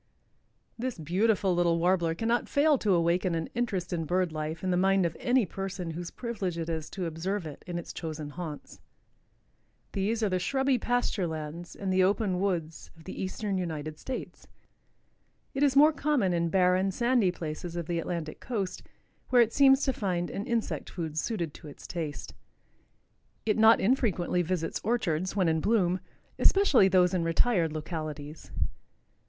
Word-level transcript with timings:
_)This 0.79 0.97
beautiful 0.97 1.53
little 1.53 1.77
Warbler 1.77 2.15
cannot 2.15 2.49
fail 2.49 2.79
to 2.79 2.95
awaken 2.95 3.35
an 3.35 3.49
interest 3.53 3.93
in 3.93 4.05
bird 4.05 4.31
life 4.31 4.63
in 4.63 4.71
the 4.71 4.75
mind 4.75 5.05
of 5.05 5.15
any 5.19 5.45
person 5.45 5.91
whose 5.91 6.09
privilege 6.09 6.57
it 6.57 6.69
is 6.69 6.89
to 6.89 7.05
observe 7.05 7.45
it 7.45 7.63
in 7.67 7.77
its 7.77 7.93
chosen 7.93 8.31
haunts. 8.31 8.79
These 9.91 10.23
are 10.23 10.29
the 10.29 10.39
shrubby 10.39 10.79
pasture 10.79 11.27
lands 11.27 11.75
and 11.75 11.93
the 11.93 12.03
open 12.03 12.39
woods 12.39 12.89
of 12.97 13.03
the 13.03 13.21
eastern 13.21 13.59
United 13.59 13.99
States. 13.99 14.47
It 15.53 15.61
is 15.61 15.75
more 15.75 15.93
common 15.93 16.33
in 16.33 16.49
barren, 16.49 16.89
sandy 16.91 17.29
places 17.29 17.75
of 17.75 17.85
the 17.85 17.99
Atlantic 17.99 18.39
coast, 18.39 18.81
where 19.29 19.43
it 19.43 19.53
seems 19.53 19.83
to 19.83 19.93
find 19.93 20.31
an 20.31 20.47
insect 20.47 20.89
food 20.89 21.15
suited 21.15 21.53
to 21.53 21.67
its 21.67 21.85
taste. 21.85 22.33
It 23.45 23.59
not 23.59 23.79
infrequently 23.79 24.41
visits 24.41 24.81
orchards, 24.83 25.35
when 25.35 25.47
in 25.47 25.61
bloom, 25.61 25.99
especially 26.39 26.87
those 26.87 27.13
in 27.13 27.23
retired 27.23 27.71
localities. 27.71 28.49